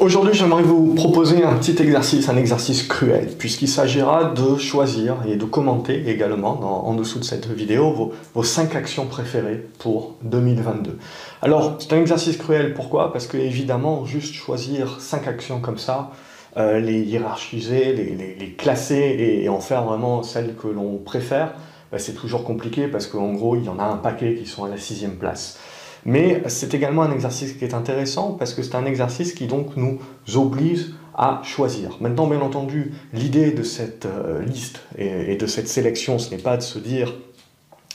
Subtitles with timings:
[0.00, 5.34] Aujourd'hui, j'aimerais vous proposer un petit exercice, un exercice cruel, puisqu'il s'agira de choisir et
[5.34, 10.96] de commenter également en dessous de cette vidéo vos, vos 5 actions préférées pour 2022.
[11.42, 13.12] Alors, c'est un exercice cruel, pourquoi?
[13.12, 16.12] Parce que évidemment, juste choisir 5 actions comme ça,
[16.56, 21.54] euh, les hiérarchiser, les, classer et, en faire vraiment celles que l'on préfère,
[21.90, 24.62] bah, c'est toujours compliqué parce qu'en gros, il y en a un paquet qui sont
[24.62, 25.58] à la sixième place.
[26.04, 29.76] Mais c'est également un exercice qui est intéressant parce que c'est un exercice qui donc
[29.76, 29.98] nous
[30.34, 31.96] oblige à choisir.
[32.00, 36.56] Maintenant, bien entendu, l'idée de cette euh, liste et, de cette sélection, ce n'est pas
[36.56, 37.12] de se dire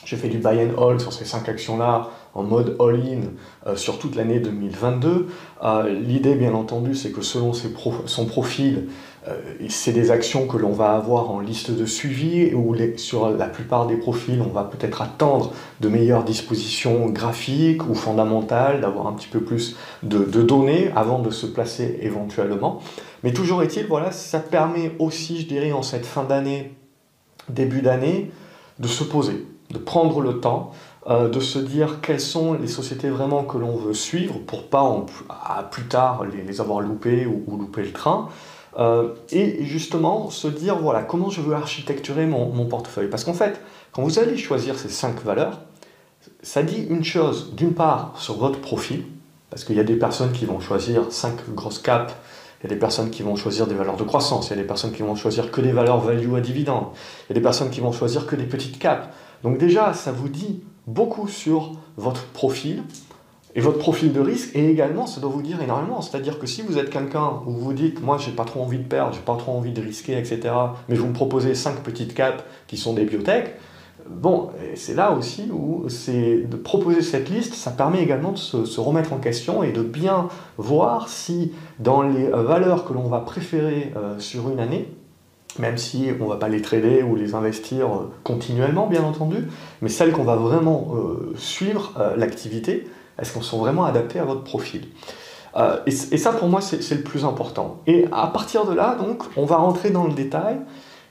[0.04, 3.22] j'ai fait du buy and hold sur ces cinq actions-là en mode all-in
[3.66, 5.28] euh, sur toute l'année 2022.
[5.62, 8.88] Euh, l'idée, bien entendu, c'est que selon son profil,
[9.68, 13.86] c'est des actions que l'on va avoir en liste de suivi, où sur la plupart
[13.86, 19.28] des profils, on va peut-être attendre de meilleures dispositions graphiques ou fondamentales, d'avoir un petit
[19.28, 22.80] peu plus de, données avant de se placer éventuellement.
[23.22, 26.74] Mais toujours est-il, voilà, ça permet aussi, je dirais, en cette fin d'année,
[27.48, 28.30] début d'année,
[28.78, 30.72] de se poser, de prendre le temps,
[31.06, 35.04] euh, de se dire quelles sont les sociétés vraiment que l'on veut suivre pour pas
[35.30, 38.28] à plus tard les, avoir loupées ou, ou louper le train.
[38.76, 43.08] Euh, et justement se dire voilà comment je veux architecturer mon, portefeuille.
[43.08, 43.60] Parce qu'en fait,
[43.92, 45.60] quand vous allez choisir ces cinq valeurs,
[46.42, 49.04] ça dit une chose, d'une part, sur votre profil,
[49.50, 52.12] parce qu'il y a des personnes qui vont choisir cinq grosses caps,
[52.60, 54.62] il y a des personnes qui vont choisir des valeurs de croissance, il y a
[54.62, 56.86] des personnes qui vont choisir que des valeurs value à dividende,
[57.26, 59.06] il y a des personnes qui vont choisir que des petites caps.
[59.42, 62.82] Donc déjà, ça vous dit beaucoup sur votre profil,
[63.56, 66.00] et votre profil de risque, et également, ça doit vous dire énormément.
[66.00, 68.84] C'est-à-dire que si vous êtes quelqu'un où vous dites, moi, j'ai pas trop envie de
[68.84, 70.40] perdre, j'ai pas trop envie de risquer, etc.,
[70.88, 73.54] mais vous me proposez cinq petites caps qui sont des biotech,
[74.08, 78.80] bon, c'est là aussi où c'est de proposer cette liste, ça permet également de se,
[78.80, 80.28] remettre en question et de bien
[80.58, 84.88] voir si dans les valeurs que l'on va préférer euh, sur une année,
[85.58, 89.46] même si on ne va pas les trader ou les investir euh, continuellement, bien entendu,
[89.80, 92.86] mais celles qu'on va vraiment euh, suivre l'activité,
[93.18, 94.88] est-ce qu'on sont vraiment adaptés à votre profil
[95.56, 97.80] euh, et, ça, pour moi, c'est le plus important.
[97.86, 100.56] Et à partir de là, donc, on va rentrer dans le détail.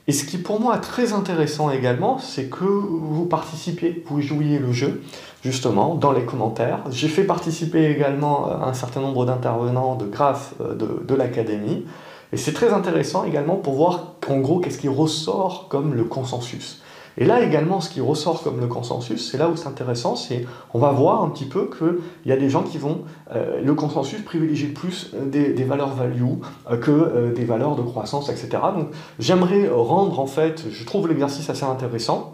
[0.06, 4.58] Et ce qui, pour moi, est très intéressant également, c'est que vous participiez, vous jouiez
[4.58, 5.02] le jeu,
[5.42, 6.80] justement, dans les commentaires.
[6.90, 11.86] J'ai fait participer également euh, un certain nombre d'intervenants de graphes euh, de, de l'académie.
[12.34, 16.82] Et c'est très intéressant également pour voir, en gros, qu'est-ce qui ressort comme le consensus.
[17.18, 20.46] Et là également, ce qui ressort comme le consensus, c'est là où c'est intéressant, c'est
[20.72, 23.02] on va voir un petit peu qu'il y a des gens qui vont,
[23.32, 26.22] euh, le consensus privilégier plus euh, des, valeurs value
[26.70, 28.48] euh, que des valeurs de croissance, etc.
[28.76, 28.88] Donc
[29.18, 32.33] j'aimerais rendre en fait, je trouve l'exercice assez intéressant,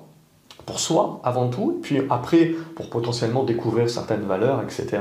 [0.67, 4.99] pour soi avant tout, puis après pour potentiellement découvrir certaines valeurs, etc.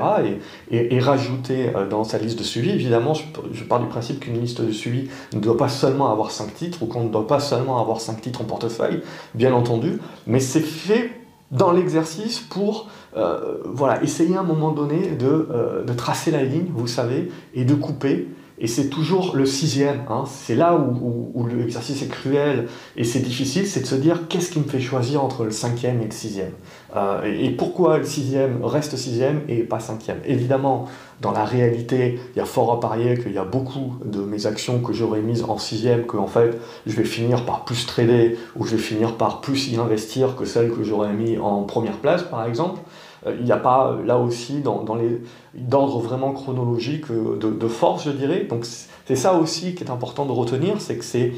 [0.72, 2.72] Et, rajouter euh, dans sa liste de suivi.
[2.72, 6.32] Évidemment, je, je pars du principe qu'une liste de suivi ne doit pas seulement avoir
[6.32, 9.02] 5 titres ou qu'on ne doit pas seulement avoir 5 titres en portefeuille,
[9.34, 11.12] bien entendu, mais c'est fait
[11.52, 16.44] dans l'exercice pour euh, voilà, essayer à un moment donné de, euh, de tracer la
[16.44, 18.28] ligne, vous savez, et de couper
[18.60, 20.02] et c'est toujours le sixième.
[20.10, 20.24] Hein.
[20.28, 24.60] C'est là où, l'exercice est cruel et c'est difficile, c'est de se dire qu'est-ce qui
[24.60, 26.52] me fait choisir entre le cinquième et le sixième?
[26.96, 30.20] Euh, et pourquoi le sixième reste sixième et pas cinquième?
[30.26, 30.88] Évidemment,
[31.22, 34.46] dans la réalité, il y a fort à parier qu'il y a beaucoup de mes
[34.46, 38.38] actions que j'aurais mises en sixième, que en fait, je vais finir par plus trader
[38.56, 41.98] ou je vais finir par plus y investir que celles que j'aurais mis en première
[41.98, 42.80] place, par exemple.
[43.26, 45.22] Euh, il n'y a pas là aussi dans, les
[45.54, 48.46] d'ordre vraiment chronologique euh, de, force, je dirais.
[48.50, 51.34] Donc c'est ça aussi qui est important de retenir, c'est que c'est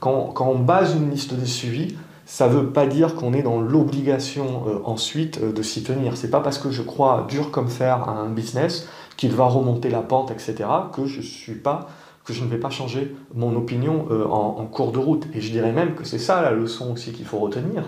[0.00, 3.42] quand, quand, on base une liste de suivi, ça ne veut pas dire qu'on est
[3.42, 6.16] dans l'obligation euh, ensuite de s'y tenir.
[6.16, 9.90] C'est pas parce que je crois dur comme fer à un business qu'il va remonter
[9.90, 11.88] la pente, etc., que je suis pas
[12.22, 15.26] que je ne vais pas changer mon opinion en, en, cours de route.
[15.34, 17.84] Et je dirais même que c'est ça la leçon aussi qu'il faut retenir,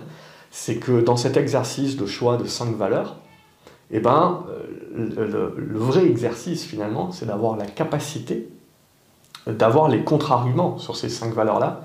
[0.49, 3.15] c'est que dans cet exercice de choix de cinq valeurs,
[3.93, 4.43] eh ben,
[4.97, 8.49] euh, le, vrai exercice finalement, c'est d'avoir la capacité
[9.47, 11.81] d'avoir les contre-arguments sur ces cinq valeurs-là,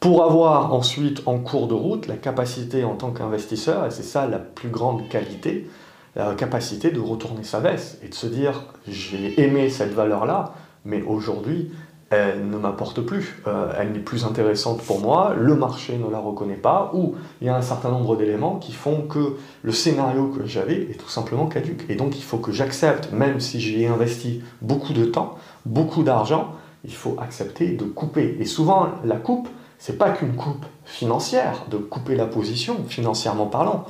[0.00, 4.26] pour avoir ensuite en cours de route la capacité en tant qu'investisseur, et c'est ça
[4.26, 5.68] la plus grande qualité,
[6.16, 10.54] la capacité de retourner sa veste et de se dire j'ai aimé cette valeur-là,
[10.84, 11.72] mais aujourd'hui
[12.10, 16.18] elle ne m'apporte plus, euh, elle n'est plus intéressante pour moi, le marché ne la
[16.18, 20.28] reconnaît pas, ou il y a un certain nombre d'éléments qui font que le scénario
[20.28, 21.84] que j'avais est tout simplement caduque.
[21.90, 26.02] Et donc il faut que j'accepte, même si j'y ai investi beaucoup de temps, beaucoup
[26.02, 28.36] d'argent, il faut accepter de couper.
[28.40, 33.84] Et souvent, la coupe, c'est pas qu'une coupe financière, de couper la position, financièrement parlant.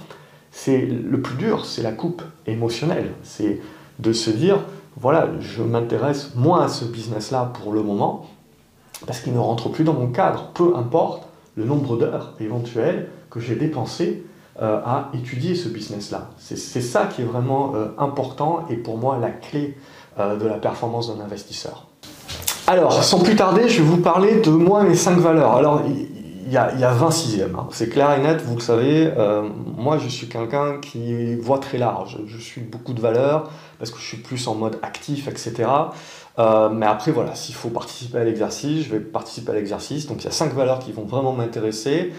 [0.51, 3.13] C'est le plus dur, c'est la coupe émotionnelle.
[3.23, 3.61] C'est
[4.01, 4.59] de se dire,
[5.01, 8.27] voilà, je m'intéresse moins à ce business-là pour le moment,
[9.07, 13.39] parce qu'il ne rentre plus dans mon cadre, peu importe le nombre d'heures éventuelles que
[13.39, 14.25] j'ai dépensées
[14.61, 16.31] euh, à étudier ce business-là.
[16.39, 19.77] C'est ça qui est vraiment euh, important et pour moi la clé
[20.19, 21.87] euh, de la performance d'un investisseur.
[22.67, 25.55] Alors, sans plus tarder, je vais vous parler de moi, mes 5 valeurs.
[25.55, 25.83] Alors,
[26.49, 27.69] il y a, y a 20 sixièmes, hein.
[27.71, 29.13] c'est clair et net, vous le savez.
[29.77, 32.19] moi, je suis quelqu'un qui voit très large.
[32.27, 35.69] Je suis beaucoup de valeurs parce que je suis plus en mode actif, etc.
[36.39, 40.07] mais après, voilà, s'il faut participer à l'exercice, je vais participer à l'exercice.
[40.07, 42.13] Donc, il y a 5 valeurs qui vont vraiment m'intéresser.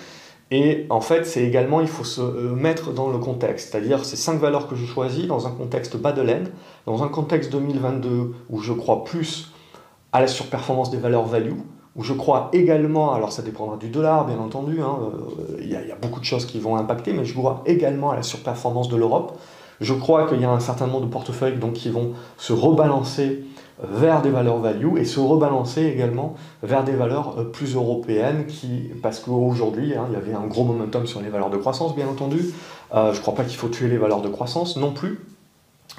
[0.51, 4.15] Et en fait, c'est également, il faut se euh, mettre dans le contexte, c'est-à-dire ces
[4.15, 6.49] cinq valeurs que je choisis dans un contexte bas de laine,
[6.87, 9.51] dans un contexte 2022 où je crois plus
[10.11, 11.59] à la surperformance des valeurs value,
[11.95, 15.75] où je crois également, alors ça dépendra du dollar bien entendu, hein, euh, il y,
[15.75, 18.95] a beaucoup de choses qui vont impacter, mais je crois également à la surperformance de
[18.95, 19.37] l'Europe.
[19.81, 23.43] Je crois qu'il y a un certain nombre de portefeuilles donc, qui vont se rebalancer
[23.81, 28.89] vers des valeurs value et se rebalancer également vers des valeurs euh, plus européennes qui,
[29.01, 32.07] parce qu'aujourd'hui, hein, il y avait un gros momentum sur les valeurs de croissance, bien
[32.07, 32.53] entendu.
[32.93, 35.19] Euh, je ne crois pas qu'il faut tuer les valeurs de croissance non plus.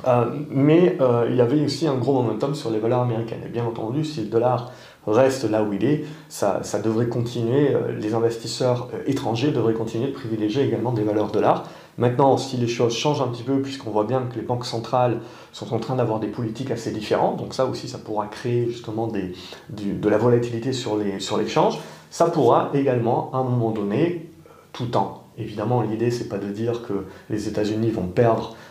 [0.07, 0.97] Euh, mais
[1.29, 3.41] il y avait aussi un gros momentum sur les valeurs américaines.
[3.45, 4.71] Et bien entendu, si le dollar
[5.07, 10.13] reste là où il est, ça, ça devrait continuer, les investisseurs étrangers devraient continuer de
[10.13, 11.65] privilégier également des valeurs dollars.
[11.99, 15.21] Maintenant, si les choses changent un petit peu, puisqu'on voit bien que les banques centrales
[15.53, 19.07] sont en train d'avoir des politiques assez différentes, donc ça aussi, ça pourra créer justement
[19.07, 21.79] de la volatilité sur les, sur l'échange,
[22.11, 24.31] ça pourra également, à un moment donné,
[24.73, 25.25] tout temps.
[25.39, 28.70] Évidemment, l'idée, c'est pas de dire que les États-Unis vont perdre euh,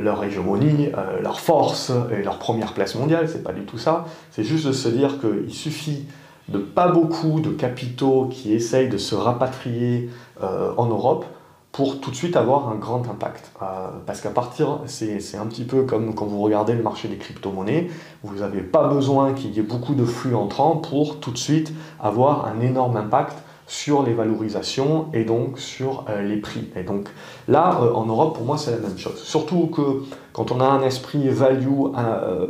[0.00, 4.06] leur hégémonie, euh, leur force et leur première place mondiale, c'est pas du tout ça.
[4.30, 6.06] C'est juste de se dire qu'il suffit
[6.48, 10.10] de pas beaucoup de capitaux qui essayent de se rapatrier
[10.42, 11.24] euh, en Europe
[11.70, 13.52] pour tout de suite avoir un grand impact.
[13.62, 17.16] Euh, parce qu'à partir, c'est un petit peu comme quand vous regardez le marché des
[17.16, 17.88] crypto-monnaies,
[18.24, 21.72] vous n'avez pas besoin qu'il y ait beaucoup de flux entrants pour tout de suite
[22.00, 23.36] avoir un énorme impact
[23.70, 26.68] sur les valorisations et donc sur euh, les prix.
[26.76, 27.08] Et donc
[27.48, 29.22] là, euh, en Europe, pour moi, c'est la même chose.
[29.22, 30.02] Surtout que
[30.32, 31.92] quand on a un esprit value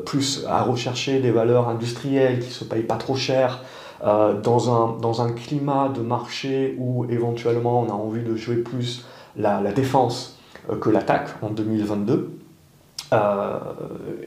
[0.06, 3.62] plus à rechercher des valeurs industrielles qui se payent pas trop cher,
[4.02, 8.56] euh, dans, un, dans un climat de marché où éventuellement on a envie de jouer
[8.56, 9.04] plus
[9.36, 10.38] la, la défense
[10.70, 12.30] euh, que l'attaque en 2022,
[13.12, 13.58] euh,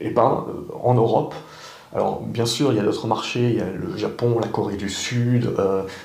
[0.00, 0.44] et ben,
[0.80, 1.34] en Europe,
[1.94, 4.76] alors bien sûr, il y a d'autres marchés, il y a le Japon, la Corée
[4.76, 5.48] du Sud,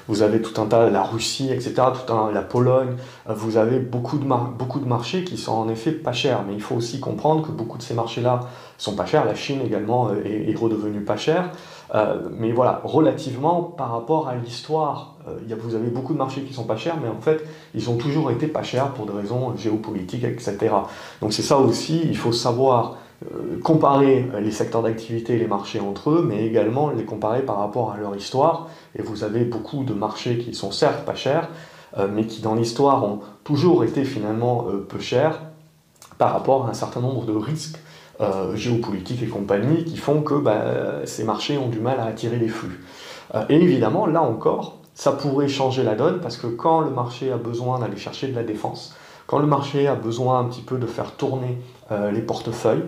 [0.08, 2.96] vous avez tout un tas, la Russie, etc., tout un, la Pologne,
[3.28, 6.62] vous avez beaucoup de, beaucoup de marchés qui sont en effet pas chers, mais il
[6.62, 8.42] faut aussi comprendre que beaucoup de ces marchés-là
[8.78, 11.50] sont pas chers, la Chine également est, est redevenue pas chère,
[11.96, 16.54] euh, mais voilà, relativement par rapport à l'histoire, euh, vous avez beaucoup de marchés qui
[16.54, 17.44] sont pas chers, mais en fait,
[17.74, 20.58] ils ont toujours été pas chers pour des raisons géopolitiques, etc.
[21.22, 22.96] Donc c'est ça aussi, il faut savoir euh,
[23.64, 27.92] comparer les secteurs d'activité et les marchés entre eux, mais également les comparer par rapport
[27.92, 28.70] à leur histoire.
[28.98, 31.50] Et vous avez beaucoup de marchés qui sont certes pas chers,
[32.12, 35.42] mais qui dans l'histoire ont toujours été finalement peu chers
[36.18, 37.80] par rapport à un certain nombre de risques
[38.22, 42.36] euh, géopolitiques et compagnie qui font que bah, ces marchés ont du mal à attirer
[42.36, 42.84] les flux.
[43.34, 47.32] Euh, et évidemment, là encore, ça pourrait changer la donne parce que quand le marché
[47.32, 48.94] a besoin d'aller chercher de la défense,
[49.26, 52.84] quand le marché a besoin un petit peu de faire tourner euh, les portefeuilles,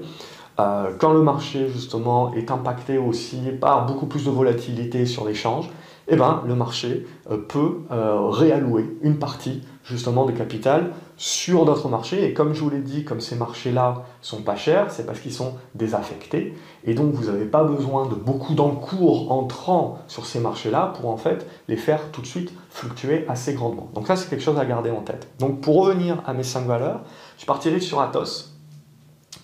[0.57, 5.69] quand le marché justement est impacté aussi par beaucoup plus de volatilité sur l'échange,
[6.07, 7.05] eh ben, le marché
[7.47, 12.25] peut réallouer une partie justement de capital sur d'autres marchés.
[12.25, 15.33] Et comme je vous l'ai dit, comme ces marchés-là sont pas chers, c'est parce qu'ils
[15.33, 16.55] sont désaffectés.
[16.83, 21.17] Et donc vous n'avez pas besoin de beaucoup d'encours entrant sur ces marchés-là pour en
[21.17, 23.89] fait les faire tout de suite fluctuer assez grandement.
[23.93, 25.27] Donc ça c'est quelque chose à garder en tête.
[25.39, 27.01] Donc pour revenir à mes 5 valeurs,
[27.37, 28.50] je partirai sur Atos.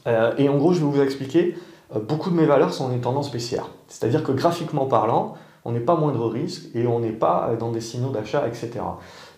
[0.08, 1.56] Euh, et en gros je vais vous expliquer,
[1.96, 3.70] euh, beaucoup de mes valeurs sont des tendances baissières.
[3.88, 5.36] C'est-à-dire que graphiquement parlant,
[5.66, 8.72] on n'est pas moindre risque et on n'est pas dans des signaux d'achat, etc.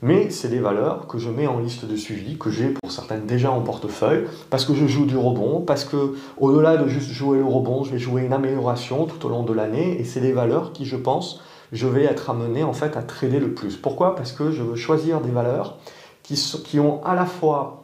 [0.04, 3.26] Mais c'est des valeurs que je mets en liste de suivi, que j'ai pour certaines
[3.26, 7.40] déjà en portefeuille, parce que je joue du rebond, parce que au-delà de juste jouer
[7.40, 10.32] le rebond, je vais jouer une amélioration tout au long de l'année, et c'est des
[10.32, 13.76] valeurs qui, je pense, je vais être amené en fait à trader le plus.
[13.76, 14.16] Pourquoi?
[14.16, 15.78] Parce que je veux choisir des valeurs
[16.22, 17.79] qui ont à la fois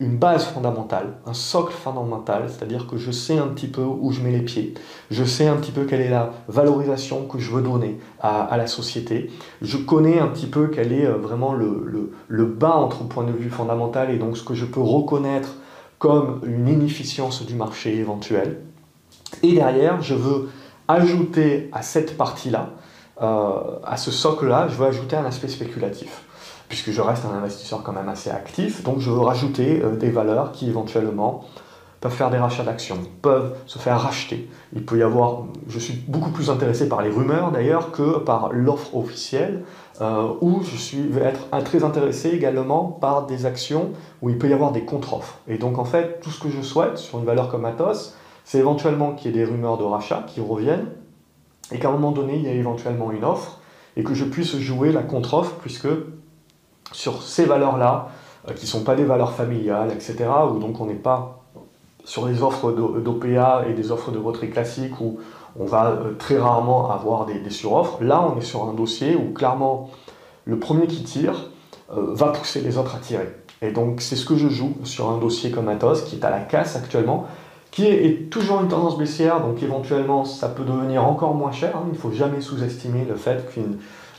[0.00, 4.22] une base fondamentale, un socle fondamental, c'est-à-dire que je sais un petit peu où je
[4.22, 4.72] mets les pieds,
[5.10, 8.66] je sais un petit peu quelle est la valorisation que je veux donner à, la
[8.66, 9.30] société,
[9.60, 13.50] je connais un petit peu quel est euh, vraiment le, bas entre point de vue
[13.50, 15.56] fondamental et donc ce que je peux reconnaître
[15.98, 18.60] comme une inefficience du marché éventuel.
[19.42, 20.48] Et derrière, je veux
[20.88, 22.70] ajouter à cette partie-là,
[23.20, 26.24] euh, à ce socle-là, je veux ajouter un aspect spéculatif
[26.70, 30.08] puisque je reste un investisseur quand même assez actif, donc je veux rajouter euh, des
[30.08, 31.44] valeurs qui éventuellement
[32.00, 34.48] peuvent faire des rachats d'actions, peuvent se faire racheter.
[34.72, 38.52] Il peut y avoir, je suis beaucoup plus intéressé par les rumeurs d'ailleurs que par
[38.52, 39.64] l'offre officielle,
[40.00, 43.90] euh, où je suis, vais être très intéressé également par des actions
[44.22, 45.38] où il peut y avoir des contre-offres.
[45.48, 48.58] Et donc en fait, tout ce que je souhaite sur une valeur comme Atos, c'est
[48.58, 50.86] éventuellement qu'il y ait des rumeurs de rachat qui reviennent,
[51.72, 53.58] et qu'à un moment donné, il y ait éventuellement une offre,
[53.96, 55.88] et que je puisse jouer la contre-offre, puisque
[56.92, 58.08] sur ces valeurs-là,
[58.48, 61.42] euh, qui ne sont pas des valeurs familiales, etc., où donc on n'est pas
[62.04, 65.18] sur les offres d'OPA et des offres de retrait classiques où
[65.58, 68.02] on va euh, très rarement avoir des, des suroffres.
[68.02, 69.90] Là, on est sur un dossier où clairement
[70.44, 71.50] le premier qui tire
[71.96, 73.28] euh, va pousser les autres à tirer.
[73.62, 76.30] Et donc c'est ce que je joue sur un dossier comme Atos qui est à
[76.30, 77.26] la casse actuellement,
[77.70, 81.76] qui est, toujours une tendance baissière, donc éventuellement ça peut devenir encore moins cher.
[81.76, 81.84] Hein.
[81.88, 83.60] Il ne faut jamais sous-estimer le fait que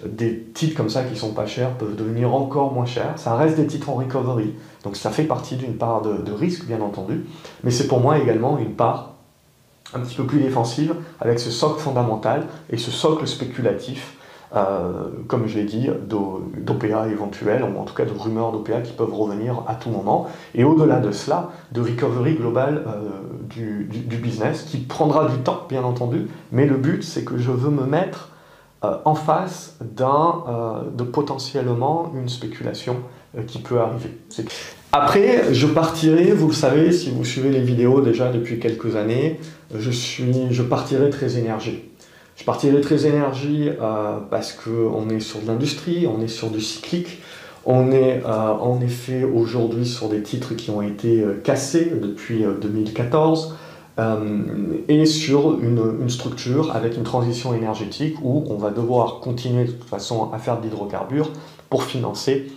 [0.06, 3.18] des titres comme ça qui sont pas chers peuvent devenir encore moins chers.
[3.18, 4.54] Ça reste des titres en recovery,
[4.84, 7.26] donc ça fait partie d'une part de, risque bien entendu,
[7.64, 9.14] mais c'est pour moi également une part
[9.94, 14.16] un petit peu plus défensive avec ce socle fondamental et ce socle spéculatif
[14.54, 18.92] euh, comme je l'ai dit, d'OPA éventuels, ou en tout cas de rumeurs d'OPA qui
[18.92, 20.28] peuvent revenir à tout moment.
[20.56, 23.10] Et au-delà de cela, de recovery global euh,
[23.50, 27.70] du, business, qui prendra du temps, bien entendu, mais le but, c'est que je veux
[27.70, 28.30] me mettre
[28.84, 32.98] euh, en face d'un, de potentiellement une spéculation
[33.48, 34.18] qui peut arriver.
[34.92, 39.40] Après, je partirai, vous le savez, si vous suivez les vidéos déjà depuis quelques années,
[39.74, 41.92] je, suis, je partirai très énergique.
[42.36, 46.60] Je partirai très énergie euh, parce qu'on est sur de l'industrie, on est sur du
[46.60, 47.22] cyclique,
[47.66, 52.44] on est euh, en effet aujourd'hui sur des titres qui ont été euh, cassés depuis
[52.62, 53.56] 2014
[54.88, 59.90] et sur une, structure avec une transition énergétique où on va devoir continuer de toute
[59.90, 61.30] façon à faire de l'hydrocarbure
[61.70, 62.52] pour financer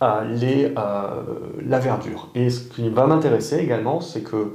[0.00, 2.28] les, la verdure.
[2.34, 4.54] Et ce qui va m'intéresser également, c'est que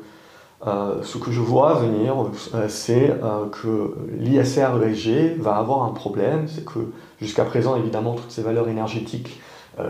[0.68, 2.16] euh, ce que je vois venir,
[2.54, 8.14] euh, c'est euh, que l'ISR ESG va avoir un problème, c'est que jusqu'à présent, évidemment,
[8.14, 9.40] toutes ces valeurs énergétiques,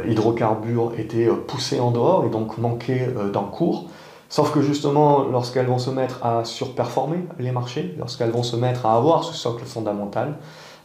[0.08, 3.90] hydrocarbures, étaient poussées en dehors et donc manquaient d'un cours.
[4.32, 8.88] Sauf que justement, lorsqu'elles vont se mettre à surperformer les marchés, lorsqu'elles vont se mettre
[8.88, 10.38] à avoir ce socle fondamental,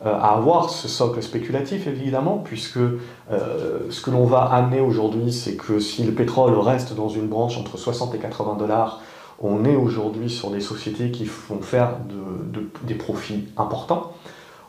[0.05, 2.81] à avoir ce socle spéculatif évidemment, puisque
[3.31, 7.57] ce que l'on va amener aujourd'hui, c'est que si le pétrole reste dans une branche
[7.57, 9.01] entre 60 et 80 dollars,
[9.41, 11.99] on est aujourd'hui sur des sociétés qui font faire
[12.83, 14.13] des profits importants.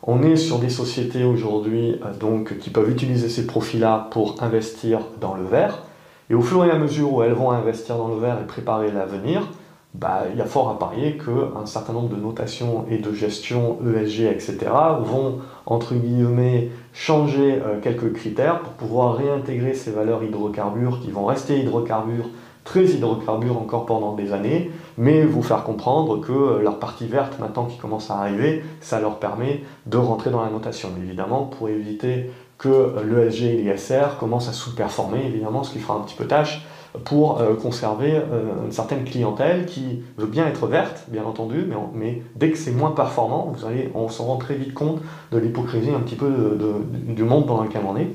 [0.04, 5.00] On est sur des sociétés aujourd'hui euh, donc qui peuvent utiliser ces profits-là pour investir
[5.20, 5.84] dans le verre.
[6.30, 8.92] Et au fur et à mesure où elles vont investir dans le verre et préparer
[8.92, 9.48] l'avenir,
[9.94, 13.78] bah, il y a fort à parier qu'un certain nombre de notations et de gestion
[13.82, 14.58] ESG, etc.,
[15.02, 21.26] vont, entre guillemets, changer euh, quelques critères pour pouvoir réintégrer ces valeurs hydrocarbures qui vont
[21.26, 22.30] rester hydrocarbures
[22.68, 27.40] très hydrocarbures encore pendant des années, mais vous faire comprendre que euh, leur partie verte,
[27.40, 30.90] maintenant qui commence à arriver, ça leur permet de rentrer dans la notation.
[31.02, 35.96] Évidemment, pour éviter que euh, l'ESG et l'ISR commencent à sous-performer, évidemment, ce qui fera
[35.96, 36.66] un petit peu tâche
[37.04, 38.20] pour euh, conserver
[38.66, 42.92] une certaine clientèle qui veut bien être verte, bien entendu, mais, dès que c'est moins
[42.92, 46.58] performant, vous allez, on s'en rend très vite compte de l'hypocrisie un petit peu
[46.92, 48.08] du monde dans lequel on est.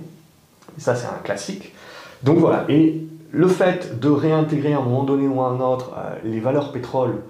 [0.77, 1.75] Et ça, c'est un classique.
[2.25, 5.93] Donc voilà, et le fait de réintégrer à un moment donné ou à un autre
[5.97, 7.23] euh, les valeurs pétrole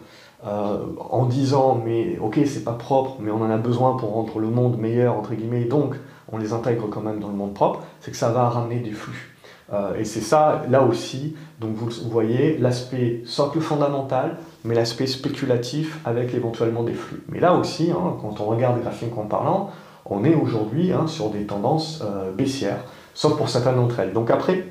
[0.47, 4.41] euh, en disant mais ok c'est pas propre mais on en a besoin pour rendre
[4.41, 5.95] le monde meilleur entre guillemets donc
[6.33, 8.95] on les intègre quand même dans le monde propre c'est que ça va ramener du
[8.95, 9.37] flux.
[9.73, 15.99] Euh, et c'est ça là aussi donc vous, voyez l'aspect socle fondamental mais l'aspect spéculatif
[16.05, 17.23] avec éventuellement des flux.
[17.29, 19.71] Mais là aussi hein, quand on regarde graphiquement parlant
[20.05, 22.03] on est aujourd'hui hein, sur des tendances
[22.37, 22.85] baissières
[23.15, 24.13] sauf pour certaines d'entre elles.
[24.13, 24.65] Donc après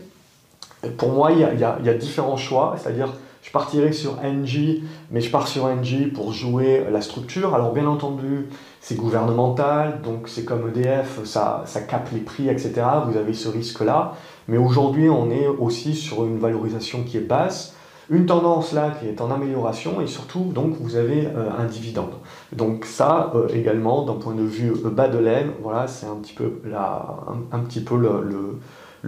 [0.97, 5.47] pour moi, il y a, différents choix, c'est-à-dire je partirai sur NG, mais je pars
[5.47, 7.55] sur NG pour jouer la structure.
[7.55, 8.47] Alors bien entendu,
[8.81, 12.83] c'est gouvernemental, donc c'est comme EDF, ça, ça capte les prix, etc.
[13.07, 14.13] Vous avez ce risque-là.
[14.47, 17.75] Mais aujourd'hui, on est aussi sur une valorisation qui est basse,
[18.09, 22.13] une tendance là qui est en amélioration, et surtout, donc, vous avez euh, un dividende.
[22.51, 26.33] Donc ça, euh, également, d'un point de vue bas de laine, voilà, c'est un petit
[26.33, 27.17] peu, la,
[27.51, 28.59] un, petit peu le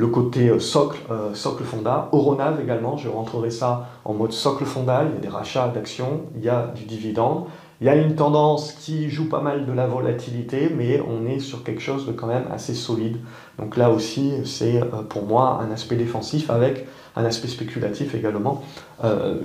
[0.07, 2.09] côté euh, socle, euh, socle fonda.
[2.12, 6.21] Oronav également, je rentrerai ça en mode socle fonda, il y a des rachats d'actions,
[6.35, 7.45] il y a du dividende.
[7.81, 11.39] Il y a une tendance qui joue pas mal de la volatilité, mais on est
[11.39, 13.17] sur quelque chose de quand même assez solide.
[13.59, 18.63] Donc là aussi, c'est euh, pour moi un aspect défensif avec un aspect spéculatif également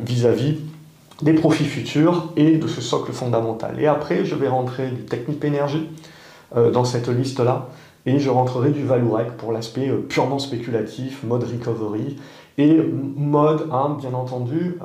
[0.06, 0.56] vis-à-vis
[1.20, 3.78] des profits futurs et de ce socle fondamental.
[3.78, 5.86] Et après, je vais rentrer du Technip Energy
[6.54, 7.68] dans cette liste-là
[8.08, 12.16] et je rentrerai du Valurec pour l'aspect euh, purement spéculatif, mode recovery,
[12.56, 12.76] Et
[13.16, 14.78] mode, hein, bien entendu,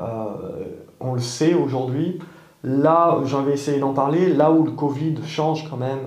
[1.00, 2.20] on le sait aujourd'hui,
[2.64, 6.06] là, j'avais essayé d'en parler, là où le Covid change quand même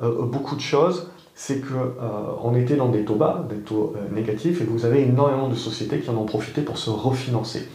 [0.00, 4.84] beaucoup de choses, c'est qu'on était dans des taux bas, des taux négatifs, et vous
[4.84, 7.68] avez énormément de sociétés qui en ont profité pour se refinancer.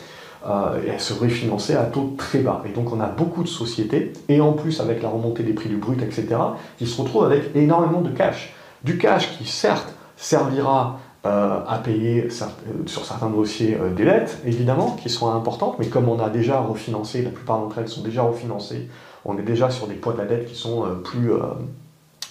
[0.50, 2.64] Euh, et elle se réfinancer à taux très bas.
[2.66, 5.70] Et donc on a beaucoup de sociétés, et en plus avec la remontée des prix
[5.70, 6.36] du brut, etc.,
[6.80, 8.54] qui se retrouvent avec énormément de cash.
[8.84, 14.98] Du cash qui certes servira euh, à payer euh, sur certains dossiers des dettes, évidemment,
[15.00, 18.24] qui sont importantes, mais comme on a déjà refinancé, la plupart d'entre elles sont déjà
[18.24, 18.90] refinancées,
[19.26, 21.30] on est déjà sur des poids de la dette qui sont plus,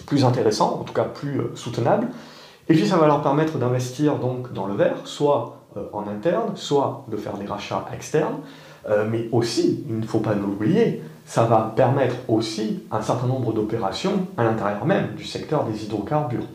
[0.05, 2.09] plus intéressants, en tout cas plus soutenables.
[2.67, 5.60] Et puis ça va leur permettre d'investir donc dans le vert, soit
[5.93, 8.39] en interne, soit de faire des rachats externes,
[8.89, 13.53] euh, mais aussi, il ne faut pas l'oublier, ça va permettre aussi un certain nombre
[13.53, 16.45] d'opérations à l'intérieur même du secteur des hydrocarbures.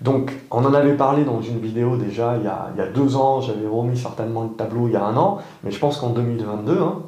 [0.00, 3.66] Donc, on en avait parlé dans une vidéo déjà il y a, deux ans, j'avais
[3.66, 7.02] remis certainement le tableau il y a un an, mais je pense qu'en 2022, hein,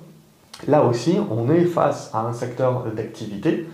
[0.69, 3.69] là aussi, on est face à un secteur d'activité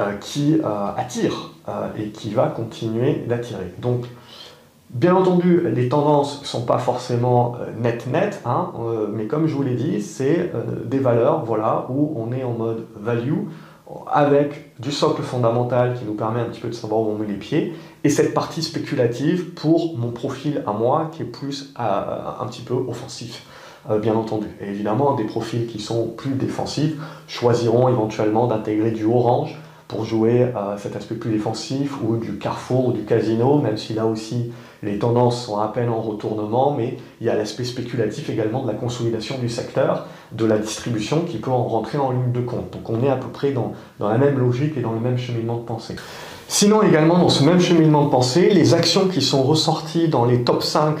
[0.00, 0.60] euh, qui
[0.96, 1.50] attire
[1.96, 3.74] et qui va continuer d'attirer.
[3.78, 4.06] Donc,
[4.92, 9.54] Bien entendu, les tendances ne sont pas forcément net-net, euh, hein, euh, mais comme je
[9.54, 13.44] vous l'ai dit, c'est euh, des valeurs voilà, où on est en mode value,
[14.12, 17.26] avec du socle fondamental qui nous permet un petit peu de savoir où on met
[17.26, 17.72] les pieds,
[18.04, 22.74] et cette partie spéculative pour mon profil à moi qui est plus un petit peu
[22.74, 23.46] offensif.
[24.02, 24.46] bien entendu.
[24.60, 26.94] Et évidemment, des profils qui sont plus défensifs
[27.26, 29.58] choisiront éventuellement d'intégrer du orange
[29.88, 33.92] pour jouer à cet aspect plus défensif, ou du carrefour ou du casino, même si
[33.94, 38.28] là aussi les tendances sont à peine en retournement, mais il y a l'aspect spéculatif
[38.28, 42.32] également de la consolidation du secteur, de la distribution qui peut en rentrer en ligne
[42.32, 42.72] de compte.
[42.72, 45.56] Donc on est à peu près dans, la même logique et dans le même cheminement
[45.56, 45.94] de pensée.
[46.48, 50.42] Sinon également dans ce même cheminement de pensée, les actions qui sont ressorties dans les
[50.42, 50.96] top 5,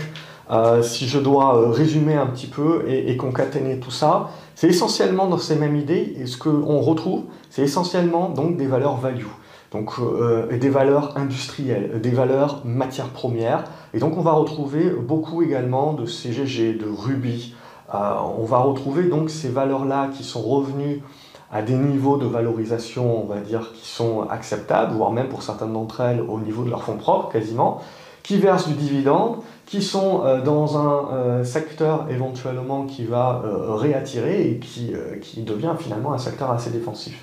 [0.50, 4.68] euh, si je dois euh, résumer un petit peu et, et concaténer tout ça, c'est
[4.68, 9.26] essentiellement dans ces mêmes idées, et ce qu'on retrouve, c'est essentiellement donc des valeurs value
[9.72, 13.64] donc euh, des valeurs industrielles, des valeurs matières premières.
[13.94, 17.54] Et donc on va retrouver beaucoup également de CGG, de Ruby.
[17.94, 21.02] Euh, on va retrouver donc ces valeurs-là qui sont revenues
[21.50, 25.72] à des niveaux de valorisation, on va dire, qui sont acceptables, voire même pour certaines
[25.72, 27.82] d'entre elles au niveau de leur fonds propres quasiment,
[28.22, 34.58] qui versent du dividende, qui sont euh, dans un secteur éventuellement qui va réattirer et
[34.58, 37.22] qui, qui devient finalement un secteur assez défensif.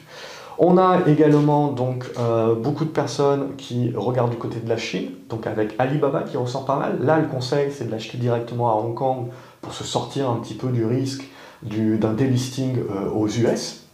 [0.61, 5.11] On a également donc euh, beaucoup de personnes qui regardent du côté de la Chine,
[5.29, 6.99] donc avec Alibaba qui ressort pas mal.
[7.01, 9.27] Là, le conseil, c'est de l'acheter directement à Hong Kong
[9.61, 11.23] pour se sortir un petit peu du risque
[11.63, 13.85] d'un delisting euh, aux US,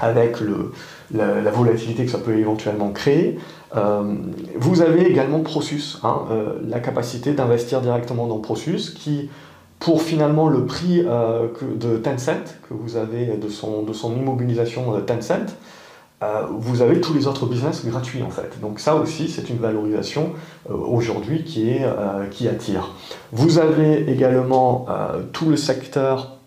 [0.00, 0.38] avec
[1.14, 3.38] la, volatilité que ça peut éventuellement créer.
[3.76, 4.12] Euh,
[4.56, 6.22] vous avez également Prosus, hein,
[6.66, 9.30] la capacité d'investir directement dans Prosus, qui
[9.78, 15.54] pour finalement le prix de Tencent, que vous avez de son, de son immobilisation Tencent,
[16.20, 18.60] euh, vous avez tous les autres business gratuits en fait.
[18.60, 20.32] Donc ça aussi, c'est une valorisation
[20.68, 22.90] euh, aujourd'hui qui, euh, qui attire.
[23.30, 24.86] Vous avez également
[25.32, 26.38] tout le secteur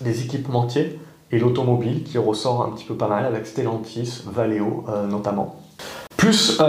[0.00, 0.98] des équipementiers
[1.32, 5.60] et l'automobile qui ressort un petit peu pas mal avec Stellantis, Valeo notamment.
[6.16, 6.60] Plus,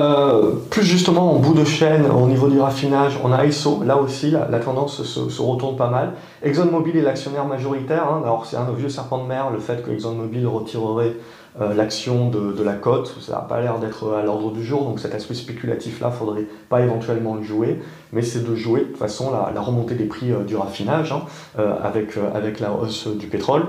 [0.69, 4.31] plus, justement en bout de chaîne, au niveau du raffinage, on a ISO, là aussi
[4.31, 6.13] la, tendance se, retourne pas mal.
[6.43, 8.21] ExxonMobil est l'actionnaire majoritaire, hein.
[8.23, 11.15] alors c'est un vieux serpent de mer, le fait que ExxonMobil retirerait
[11.61, 14.99] euh, l'action de, la cote, ça n'a pas l'air d'être à l'ordre du jour, donc
[14.99, 18.85] cet aspect spéculatif-là, il ne faudrait pas éventuellement le jouer, mais c'est de jouer de
[18.87, 21.21] toute façon la, remontée des prix euh, du raffinage hein,
[21.57, 23.67] euh, avec, avec la hausse du pétrole,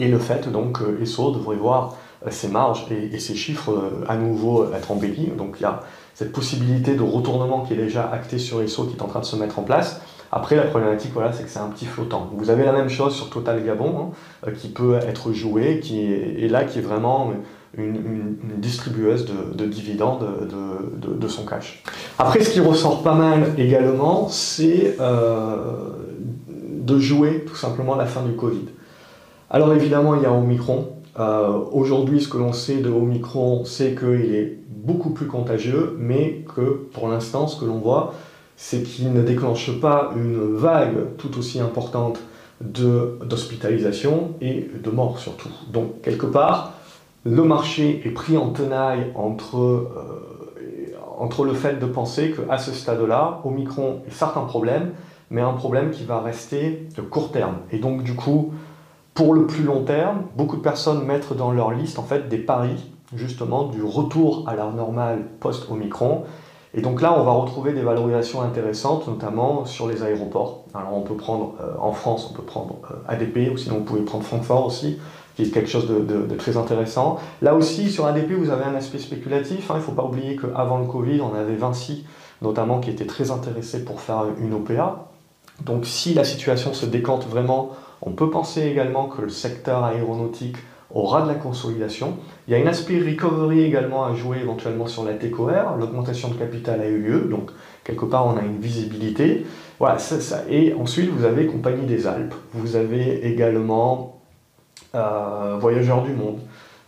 [0.00, 1.96] et le fait donc ESSO devrait voir
[2.28, 5.80] ses marges et, ses chiffres à nouveau être embellis, donc il y a
[6.14, 9.24] cette possibilité de retournement qui est déjà actée sur ESSO qui est en train de
[9.24, 10.00] se mettre en place,
[10.32, 12.30] après, la problématique, voilà, c'est que c'est un petit flottant.
[12.32, 14.10] Vous avez la même chose sur Total Gabon, hein,
[14.46, 17.32] euh, qui peut être joué, qui est, là, qui est vraiment
[17.76, 20.26] une, distribueuse de, dividendes
[20.96, 21.82] de, son cash.
[22.18, 25.90] Après, ce qui ressort pas mal également, c'est euh,
[26.48, 28.66] de jouer tout simplement la fin du Covid.
[29.50, 30.88] Alors évidemment, il y a Omicron.
[31.18, 36.44] Euh, aujourd'hui, ce que l'on sait de Omicron, c'est qu'il est beaucoup plus contagieux, mais
[36.54, 38.14] que pour l'instant, ce que l'on voit,
[38.62, 42.20] c'est qu'il ne déclenche pas une vague tout aussi importante
[42.60, 45.48] d'hospitalisation et de mort surtout.
[45.72, 46.74] Donc quelque part,
[47.24, 52.72] le marché est pris en tenaille entre, euh, entre le fait de penser qu'à ce
[52.72, 54.90] stade-là, Omicron est certes un problème,
[55.30, 57.56] mais un problème qui va rester de court terme.
[57.72, 58.52] Et donc du coup,
[59.14, 62.38] pour le plus long terme, beaucoup de personnes mettent dans leur liste en fait des
[62.38, 66.24] paris justement du retour à la normale post-Omicron
[66.74, 70.64] Et donc là, on va retrouver des valorisations intéressantes, notamment sur les aéroports.
[70.72, 73.84] Alors on peut prendre, euh, en France, on peut prendre euh, ADP, ou sinon vous
[73.84, 74.98] pouvez prendre Francfort aussi,
[75.34, 77.18] qui est quelque chose de, très intéressant.
[77.42, 79.70] Là aussi, sur ADP, vous avez un aspect spéculatif.
[79.70, 79.74] Hein.
[79.76, 82.04] Il ne faut pas oublier qu'avant le Covid, on avait Vinci,
[82.40, 85.08] notamment, qui était très intéressé pour faire une OPA.
[85.64, 87.70] Donc si la situation se décante vraiment,
[88.02, 90.56] on peut penser également que le secteur aéronautique
[90.92, 92.16] aura de la consolidation.
[92.46, 95.76] Il y a un aspect recovery également à jouer éventuellement sur la TECOR.
[95.78, 97.50] L'augmentation de capital a eu lieu, donc
[97.84, 99.46] quelque part on a une visibilité.
[99.78, 100.42] Voilà, ça.
[100.48, 102.34] Et ensuite vous avez Compagnie des Alpes.
[102.52, 104.20] Vous avez également
[104.94, 106.40] euh, Voyageurs du Monde.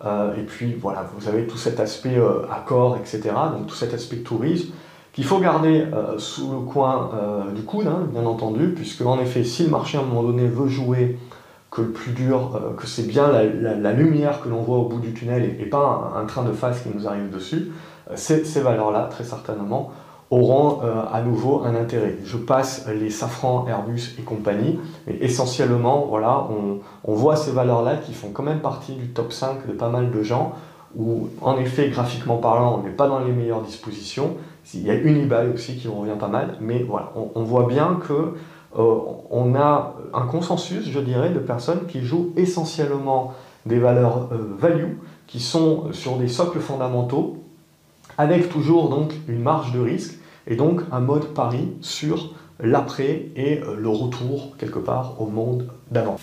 [0.05, 3.31] Euh, et puis voilà, vous avez tout cet aspect euh, accord, etc.
[3.57, 4.73] Donc tout cet aspect tourisme
[5.13, 5.85] qu'il faut garder
[6.17, 7.11] sous le coin
[7.55, 10.47] du coude, hein, bien entendu, puisque en effet, si le marché à un moment donné
[10.47, 11.19] veut jouer
[11.73, 15.01] que le plus dur, euh, que c'est bien la, lumière que l'on voit au bout
[15.01, 17.73] du tunnel et, pas un, train de face qui nous arrive dessus,
[18.11, 19.91] euh, ces, valeurs-là, très certainement,
[20.31, 22.19] auront euh, à nouveau un intérêt.
[22.25, 27.97] Je passe les Safran, Airbus et compagnie, mais essentiellement, voilà, on, on voit ces valeurs-là
[27.97, 30.53] qui font quand même partie du top 5 de pas mal de gens,
[30.95, 34.37] où en effet, graphiquement parlant, on n'est pas dans les meilleures dispositions.
[34.75, 37.99] Il y a Unibail aussi qui revient pas mal, mais voilà, on, on voit bien
[38.07, 38.35] que
[38.79, 38.95] euh,
[39.31, 43.35] on a un consensus, je dirais, de personnes qui jouent essentiellement
[43.67, 44.95] des valeurs euh, value,
[45.27, 47.37] qui sont sur des socles fondamentaux,
[48.19, 52.31] avec toujours donc une marge de risque, et donc un mode pari sur
[52.61, 56.17] l'après et euh, le retour quelque part au monde d'avant.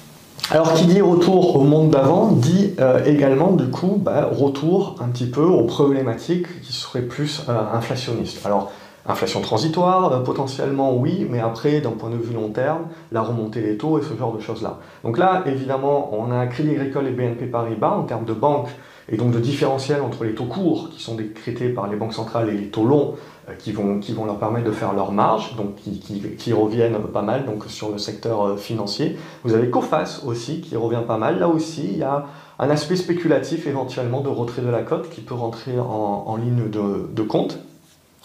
[0.52, 2.74] Alors qui dit retour au monde d'avant dit
[3.06, 8.44] également du coup bah, retour un petit peu aux problématiques qui seraient plus inflationnistes.
[8.46, 8.72] Alors
[9.06, 13.62] Inflation transitoire, euh, potentiellement oui, mais après, d'un point de vue long terme, la remontée
[13.62, 14.80] des taux et ce genre de choses-là.
[15.04, 18.70] Donc là, évidemment, on a un Crédit Agricole et BNP Paribas en termes de banque
[19.12, 22.50] et donc de différentiel entre les taux courts qui sont décrétés par les banques centrales
[22.50, 23.16] et les taux longs
[23.50, 26.00] euh, qui vont, qui vont leur permettre de faire leur marge, donc qui,
[26.38, 29.18] qui, reviennent pas mal donc sur le secteur euh, financier.
[29.44, 31.40] Vous avez COFAS aussi qui revient pas mal.
[31.40, 32.26] Là aussi, il y a
[32.60, 35.86] un aspect spéculatif éventuellement de retrait de la cote qui peut rentrer en,
[36.28, 37.60] en ligne de compte.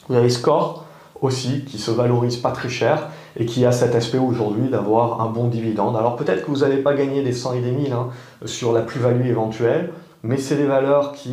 [0.08, 0.84] Vous avez Score
[1.20, 5.30] aussi, qui se valorise pas très cher et qui a cet aspect aujourd'hui d'avoir un
[5.30, 5.96] bon dividende.
[5.96, 8.08] Alors peut-être que vous n'allez pas gagner des 100 et des 1000 hein,
[8.44, 11.32] sur la plus-value éventuelle, mais c'est des valeurs qui,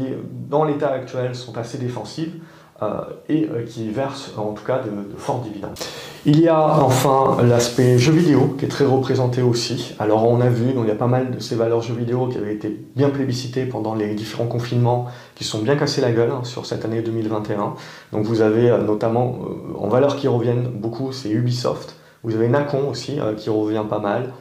[0.50, 2.34] dans l'état actuel, sont assez défensives.
[2.84, 5.78] Euh, et euh, qui verse en tout cas de, forts dividendes.
[6.26, 9.94] Il y a enfin l'aspect jeux vidéo qui est très représenté aussi.
[10.00, 12.26] Alors on a vu, donc il y a pas mal de ces valeurs jeux vidéo
[12.26, 16.32] qui avaient été bien plébiscitées pendant les différents confinements, qui sont bien cassés la gueule
[16.32, 17.76] hein, sur cette année 2021.
[18.13, 19.38] Donc vous avez euh, notamment
[19.78, 21.98] en valeurs qui reviennent beaucoup, c'est Ubisoft.
[22.24, 24.34] Vous avez Nacon aussi qui revient pas mal.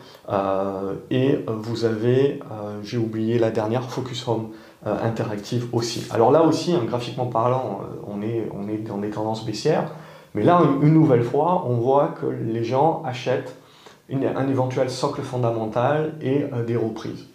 [1.11, 2.41] et vous avez,
[2.83, 4.51] j'ai oublié la dernière, Focus Home.
[4.87, 6.07] Euh, interactive aussi.
[6.11, 9.91] Alors là aussi, hein, graphiquement parlant, euh, on est, on est dans des tendances baissières,
[10.35, 13.55] mais là, une, nouvelle fois, on voit que les gens achètent
[14.11, 17.27] un éventuel socle fondamental et euh, des reprises.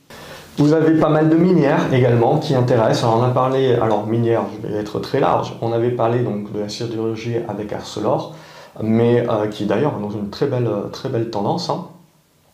[0.58, 3.04] Vous avez pas mal de minières également qui intéressent.
[3.04, 6.52] Alors on a parlé, alors minière, je vais être très large, on avait parlé donc
[6.52, 8.34] de la sidérurgie avec Arcelor,
[8.82, 11.70] mais qui d'ailleurs dans une très belle, très belle tendance.
[11.70, 11.86] Hein.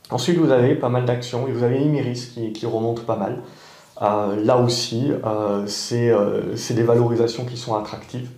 [0.10, 3.42] Ensuite vous avez pas mal d'actions et vous avez Imiris qui, qui remonte pas mal.
[4.02, 8.30] Euh, là aussi, euh, euh, c'est des valorisations qui sont attractives.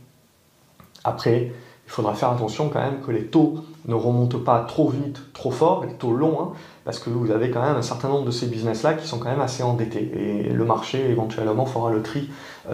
[1.03, 1.51] Après,
[1.85, 3.55] il faudra faire attention quand même que les taux
[3.87, 6.51] ne remontent pas trop vite, trop fort, les taux longs, hein,
[6.85, 9.29] parce que vous avez quand même un certain nombre de ces business-là qui sont quand
[9.29, 10.11] même assez endettés.
[10.17, 12.29] Et le marché, éventuellement, fera le tri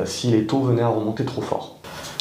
[0.05, 1.77] si les taux venaient à remonter trop fort.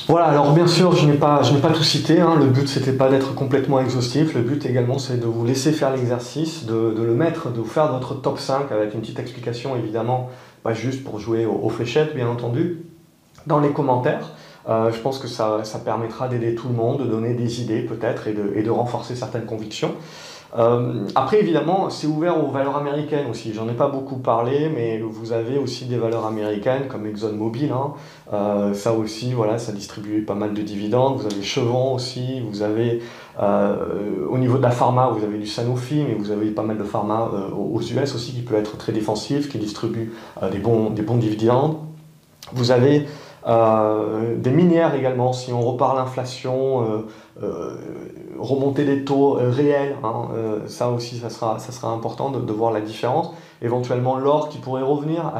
[0.09, 1.43] Voilà, alors bien sûr, je n'ai pas,
[1.75, 2.19] tout cité.
[2.19, 2.37] Hein.
[2.39, 4.35] Le but, c'était pas d'être complètement exhaustif.
[4.35, 7.69] Le but également, c'est de vous laisser faire l'exercice, de, de, le mettre, de vous
[7.69, 10.31] faire votre top 5 avec une petite explication évidemment
[10.63, 12.83] pas juste pour jouer aux, fléchettes, bien entendu,
[13.47, 14.31] dans les commentaires.
[14.69, 18.27] Euh, je pense que ça, permettra d'aider tout le monde, de donner des idées peut-être
[18.27, 19.95] et de, renforcer certaines convictions.
[20.57, 23.53] Euh, après, évidemment, c'est ouvert aux valeurs américaines aussi.
[23.53, 27.71] J'en ai pas beaucoup parlé, mais vous avez aussi des valeurs américaines comme ExxonMobil.
[27.71, 27.93] Hein.
[28.33, 31.19] Euh, ça aussi, voilà, ça distribue pas mal de dividendes.
[31.19, 32.41] Vous avez Chevron aussi.
[32.41, 33.03] Vous avez,
[33.41, 36.79] euh, au niveau de la pharma, vous avez du Sanofi, mais vous avez pas mal
[36.79, 40.13] de pharma aux US aussi qui peut être très défensif, qui distribue
[40.51, 41.77] des, bons, des bons dividendes.
[42.53, 43.07] Vous avez
[43.47, 47.07] euh, des minières également, si on repart l'inflation, euh,
[47.43, 47.77] euh,
[48.39, 50.29] remonter des taux réels, hein,
[50.67, 53.33] ça aussi ça sera, ça sera important de, voir la différence.
[53.63, 55.33] Éventuellement l'or qui pourrait revenir,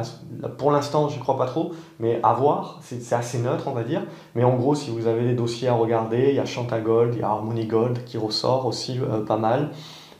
[0.57, 4.01] pour l'instant je crois pas trop, mais à voir, c'est assez neutre on va dire.
[4.35, 7.15] Mais en gros si vous avez des dossiers à regarder, il y a Chanta Gold,
[7.15, 9.71] il y a Harmony Gold qui ressort aussi pas mal.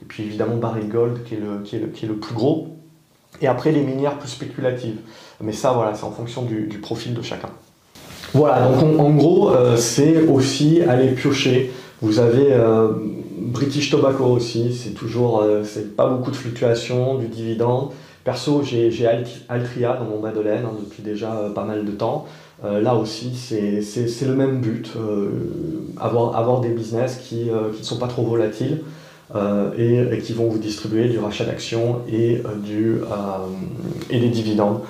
[0.02, 2.34] Et puis évidemment Barry Gold qui est le, qui est le, qui est le plus
[2.34, 2.68] gros.
[3.42, 5.00] Et après les minières plus spéculatives.
[5.42, 7.50] Mais ça voilà, c'est en fonction du profil de chacun.
[8.34, 11.72] Voilà, donc en gros, c'est aussi aller piocher.
[12.00, 12.54] Vous avez
[13.38, 17.90] British Tobacco aussi, c'est toujours, c'est pas beaucoup de fluctuations, du dividende.
[18.24, 18.90] Perso, j'ai
[19.48, 22.26] Altria dans mon Madeleine hein, depuis déjà pas mal de temps.
[22.62, 24.92] là aussi, c'est le même but,
[25.98, 28.78] avoir, des business qui ne sont pas trop volatiles.
[29.36, 33.06] Euh, et, qui vont vous distribuer du rachat d'actions et, euh, euh,
[34.10, 34.80] et des dividendes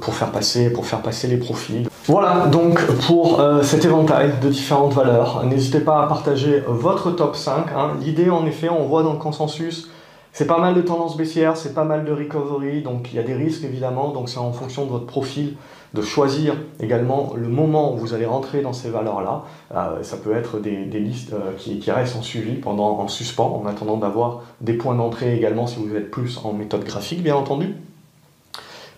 [0.00, 1.86] pour faire passer, pour faire passer les profits.
[2.10, 5.44] Voilà donc pour cet éventail de différentes valeurs.
[5.46, 7.66] N'hésitez pas à partager votre top 5.
[7.70, 7.90] Hein.
[8.00, 9.88] L'idée en effet, on voit dans le consensus,
[10.32, 13.22] c'est pas mal de tendances baissières, c'est pas mal de recovery, donc il y a
[13.22, 15.54] des risques évidemment, donc c'est en fonction de votre profil
[15.94, 19.44] de choisir également le moment où vous allez rentrer dans ces valeurs-là.
[19.76, 23.68] Euh, ça peut être des, listes euh, qui, restent en suivi pendant en suspens, en
[23.68, 27.76] attendant d'avoir des points d'entrée également si vous êtes plus en méthode graphique, bien entendu.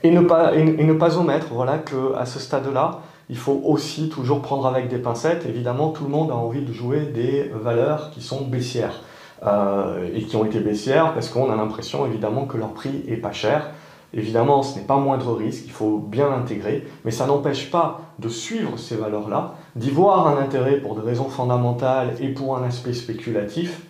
[0.05, 4.43] Et ne pas, et, ne pas omettre voilà, qu'à ce stade-là, il faut aussi toujours
[4.43, 5.47] prendre avec des pincettes.
[5.47, 9.01] Évidemment, tout le monde a envie de jouer des valeurs qui sont baissières.
[9.45, 13.17] Euh, et qui ont été baissières parce qu'on a l'impression évidemment que leur prix est
[13.17, 13.71] pas cher.
[14.15, 18.29] Évidemment, ce n'est pas moindre risque, il faut bien l'intégrer, mais ça n'empêche pas de
[18.29, 22.93] suivre ces valeurs-là, d'y voir un intérêt pour des raisons fondamentales et pour un aspect
[22.93, 23.83] spéculatif,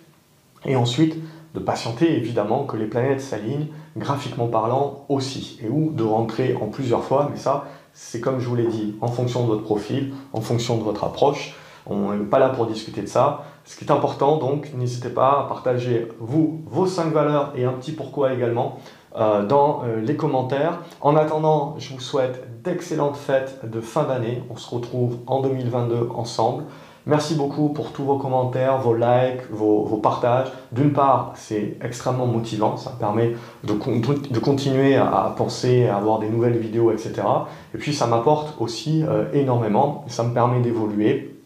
[0.65, 1.17] et ensuite
[1.55, 6.67] de patienter évidemment que les planètes s'alignent, graphiquement parlant aussi, et ou de rentrer en
[6.67, 10.15] plusieurs fois, mais ça, c'est comme je vous l'ai dit, en fonction de votre profil,
[10.33, 11.55] en fonction de votre approche.
[11.87, 13.45] On n'est pas là pour discuter de ça.
[13.65, 17.73] Ce qui est important, donc, n'hésitez pas à partager, vous, vos cinq valeurs et un
[17.73, 18.79] petit pourquoi également
[19.17, 20.79] euh, dans euh, les commentaires.
[21.01, 24.43] En attendant, je vous souhaite d'excellentes fêtes de fin d'année.
[24.51, 26.65] On se retrouve en 2022 ensemble.
[27.07, 30.53] Merci beaucoup pour tous vos commentaires, vos likes, vos, partages.
[30.71, 33.35] D'une part, c'est extrêmement motivant, ça permet
[33.65, 37.15] de, continuer à penser, à avoir des nouvelles vidéos, etc.
[37.75, 41.37] Et puis ça m'apporte aussi euh, énormément, ça me permet d'évoluer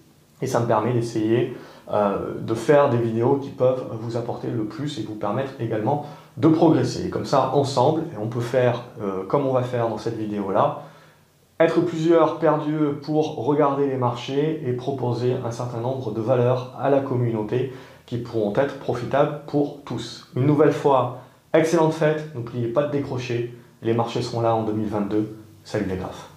[0.42, 1.56] et ça me permet d'essayer
[1.88, 6.04] de faire des vidéos qui peuvent vous apporter le plus et vous permettre également
[6.36, 7.10] de progresser.
[7.10, 10.82] comme ça, ensemble, et on peut faire euh, comme on va faire dans cette vidéo-là,
[11.58, 16.90] être plusieurs perdus pour regarder les marchés et proposer un certain nombre de valeurs à
[16.90, 17.72] la communauté
[18.04, 20.28] qui pourront être profitables pour tous.
[20.36, 21.18] Une nouvelle fois,
[21.54, 25.36] excellente fête, n'oubliez pas de décrocher, les marchés seront là en 2022.
[25.64, 26.35] Salut les graphes